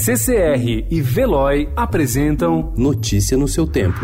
CCR 0.00 0.86
e 0.88 1.02
Veloy 1.02 1.68
apresentam 1.74 2.72
Notícia 2.76 3.36
no 3.36 3.48
seu 3.48 3.66
tempo. 3.66 3.98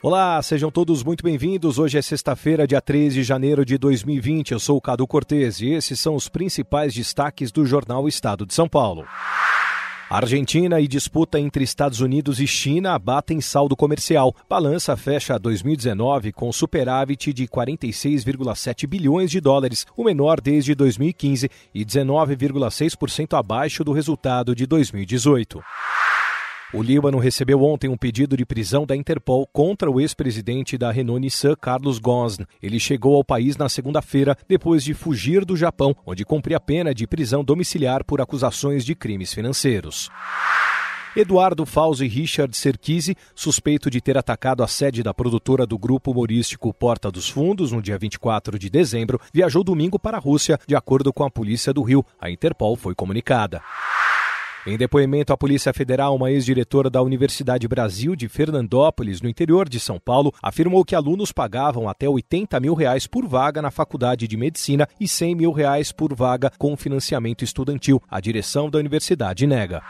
Olá, 0.00 0.40
sejam 0.42 0.70
todos 0.70 1.02
muito 1.02 1.24
bem-vindos. 1.24 1.80
Hoje 1.80 1.98
é 1.98 2.02
sexta-feira, 2.02 2.68
dia 2.68 2.80
3 2.80 3.14
de 3.14 3.24
janeiro 3.24 3.64
de 3.64 3.76
2020. 3.76 4.52
Eu 4.52 4.60
sou 4.60 4.76
o 4.76 4.80
Cado 4.80 5.04
Cortez 5.08 5.60
e 5.60 5.70
esses 5.70 5.98
são 5.98 6.14
os 6.14 6.28
principais 6.28 6.94
destaques 6.94 7.50
do 7.50 7.66
jornal 7.66 8.06
Estado 8.06 8.46
de 8.46 8.54
São 8.54 8.68
Paulo. 8.68 9.04
Argentina 10.08 10.80
e 10.80 10.86
disputa 10.86 11.40
entre 11.40 11.64
Estados 11.64 12.00
Unidos 12.00 12.38
e 12.38 12.46
China 12.46 12.96
batem 12.96 13.40
saldo 13.40 13.74
comercial. 13.74 14.32
Balança 14.48 14.96
fecha 14.96 15.36
2019 15.36 16.30
com 16.32 16.52
superávit 16.52 17.32
de 17.32 17.48
46,7 17.48 18.86
bilhões 18.86 19.32
de 19.32 19.40
dólares, 19.40 19.84
o 19.96 20.04
menor 20.04 20.40
desde 20.40 20.76
2015 20.76 21.50
e 21.74 21.84
19,6% 21.84 23.36
abaixo 23.36 23.82
do 23.82 23.92
resultado 23.92 24.54
de 24.54 24.64
2018. 24.64 25.60
O 26.74 26.82
Líbano 26.82 27.18
recebeu 27.18 27.62
ontem 27.62 27.88
um 27.88 27.96
pedido 27.96 28.36
de 28.36 28.44
prisão 28.44 28.84
da 28.84 28.96
Interpol 28.96 29.46
contra 29.52 29.88
o 29.88 30.00
ex-presidente 30.00 30.76
da 30.76 30.90
Renault-Nissan, 30.90 31.54
Carlos 31.54 32.00
Ghosn. 32.00 32.44
Ele 32.60 32.80
chegou 32.80 33.14
ao 33.14 33.24
país 33.24 33.56
na 33.56 33.68
segunda-feira 33.68 34.36
depois 34.48 34.82
de 34.82 34.92
fugir 34.92 35.44
do 35.44 35.56
Japão, 35.56 35.94
onde 36.04 36.24
cumpria 36.24 36.58
pena 36.58 36.92
de 36.92 37.06
prisão 37.06 37.44
domiciliar 37.44 38.04
por 38.04 38.20
acusações 38.20 38.84
de 38.84 38.96
crimes 38.96 39.32
financeiros. 39.32 40.10
Eduardo 41.14 41.64
e 42.02 42.08
Richard 42.08 42.54
Serkisi, 42.54 43.16
suspeito 43.34 43.88
de 43.88 44.00
ter 44.00 44.18
atacado 44.18 44.62
a 44.62 44.66
sede 44.66 45.04
da 45.04 45.14
produtora 45.14 45.64
do 45.64 45.78
grupo 45.78 46.10
humorístico 46.10 46.74
Porta 46.74 47.10
dos 47.10 47.30
Fundos 47.30 47.70
no 47.70 47.80
dia 47.80 47.96
24 47.96 48.58
de 48.58 48.68
dezembro, 48.68 49.20
viajou 49.32 49.62
domingo 49.62 49.98
para 49.98 50.18
a 50.18 50.20
Rússia, 50.20 50.58
de 50.66 50.74
acordo 50.74 51.12
com 51.12 51.24
a 51.24 51.30
polícia 51.30 51.72
do 51.72 51.82
Rio. 51.82 52.04
A 52.20 52.28
Interpol 52.28 52.76
foi 52.76 52.94
comunicada. 52.94 53.62
Em 54.66 54.76
depoimento 54.76 55.32
à 55.32 55.36
Polícia 55.36 55.72
Federal, 55.72 56.16
uma 56.16 56.28
ex-diretora 56.28 56.90
da 56.90 57.00
Universidade 57.00 57.68
Brasil 57.68 58.16
de 58.16 58.28
Fernandópolis, 58.28 59.22
no 59.22 59.28
interior 59.28 59.68
de 59.68 59.78
São 59.78 59.96
Paulo, 59.96 60.34
afirmou 60.42 60.84
que 60.84 60.96
alunos 60.96 61.30
pagavam 61.30 61.88
até 61.88 62.08
80 62.08 62.58
mil 62.58 62.74
reais 62.74 63.06
por 63.06 63.28
vaga 63.28 63.62
na 63.62 63.70
Faculdade 63.70 64.26
de 64.26 64.36
Medicina 64.36 64.88
e 64.98 65.06
100 65.06 65.36
mil 65.36 65.52
reais 65.52 65.92
por 65.92 66.12
vaga 66.12 66.50
com 66.58 66.76
financiamento 66.76 67.44
estudantil. 67.44 68.02
A 68.10 68.18
direção 68.18 68.68
da 68.68 68.80
universidade 68.80 69.46
nega. 69.46 69.84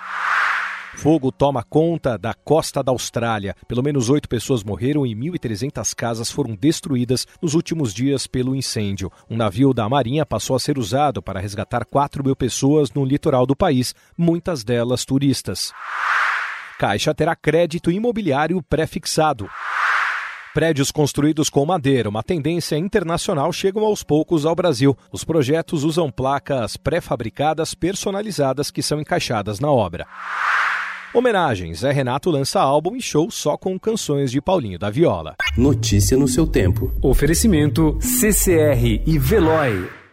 Fogo 0.96 1.30
toma 1.30 1.62
conta 1.62 2.16
da 2.16 2.32
costa 2.32 2.82
da 2.82 2.90
Austrália. 2.90 3.54
Pelo 3.68 3.82
menos 3.82 4.08
oito 4.08 4.28
pessoas 4.28 4.64
morreram 4.64 5.06
e 5.06 5.14
1.300 5.14 5.94
casas 5.94 6.30
foram 6.30 6.56
destruídas 6.56 7.26
nos 7.40 7.52
últimos 7.52 7.92
dias 7.92 8.26
pelo 8.26 8.56
incêndio. 8.56 9.12
Um 9.28 9.36
navio 9.36 9.74
da 9.74 9.86
Marinha 9.90 10.24
passou 10.24 10.56
a 10.56 10.58
ser 10.58 10.78
usado 10.78 11.22
para 11.22 11.38
resgatar 11.38 11.84
4 11.84 12.24
mil 12.24 12.34
pessoas 12.34 12.90
no 12.92 13.04
litoral 13.04 13.44
do 13.44 13.54
país, 13.54 13.94
muitas 14.16 14.64
delas 14.64 15.04
turistas. 15.04 15.70
Caixa 16.78 17.14
terá 17.14 17.36
crédito 17.36 17.90
imobiliário 17.90 18.62
pré-fixado. 18.62 19.48
Prédios 20.54 20.90
construídos 20.90 21.50
com 21.50 21.66
madeira, 21.66 22.08
uma 22.08 22.22
tendência 22.22 22.78
internacional, 22.78 23.52
chegam 23.52 23.84
aos 23.84 24.02
poucos 24.02 24.46
ao 24.46 24.54
Brasil. 24.54 24.96
Os 25.12 25.22
projetos 25.22 25.84
usam 25.84 26.10
placas 26.10 26.78
pré-fabricadas 26.78 27.74
personalizadas 27.74 28.70
que 28.70 28.82
são 28.82 28.98
encaixadas 28.98 29.60
na 29.60 29.70
obra. 29.70 30.06
Homenagens. 31.16 31.78
Zé 31.78 31.92
Renato 31.92 32.30
lança 32.30 32.60
álbum 32.60 32.94
e 32.94 33.00
show 33.00 33.30
só 33.30 33.56
com 33.56 33.78
canções 33.78 34.30
de 34.30 34.38
Paulinho 34.38 34.78
da 34.78 34.90
Viola. 34.90 35.34
Notícia 35.56 36.14
no 36.14 36.28
seu 36.28 36.46
tempo. 36.46 36.92
Oferecimento 37.00 37.96
CCR 38.02 39.02
e 39.06 39.18
Veloy. 39.18 40.05